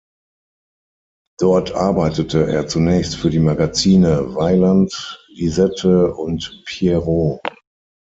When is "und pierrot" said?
6.15-7.39